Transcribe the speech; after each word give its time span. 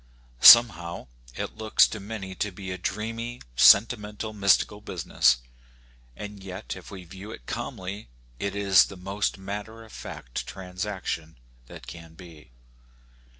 Somehow 0.39 1.05
it 1.35 1.55
looks 1.57 1.87
to 1.89 1.99
many 1.99 2.33
to 2.33 2.51
be 2.51 2.71
a 2.71 2.77
dreamy, 2.79 3.39
sentimental, 3.55 4.33
mystical 4.33 4.81
business; 4.81 5.43
and 6.15 6.43
yet 6.43 6.75
if 6.75 6.89
we 6.89 7.03
view 7.03 7.29
it 7.29 7.45
calmly 7.45 8.09
it 8.39 8.55
is 8.55 8.85
the 8.85 8.97
most 8.97 9.37
matter 9.37 9.83
of 9.83 9.93
fact 9.93 10.47
transaction 10.47 11.37
that 11.67 11.85
can 11.85 12.15
be. 12.15 12.49